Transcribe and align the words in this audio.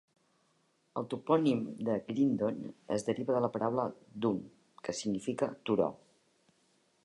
El 1.01 1.07
topònim 1.11 1.59
de 1.89 1.97
"Grindon" 2.07 2.57
es 2.97 3.07
deriva 3.11 3.35
de 3.37 3.43
la 3.47 3.51
paraula 3.57 3.87
"dun", 4.25 4.43
que 4.87 4.99
significa 5.03 5.55
turó. 5.71 5.91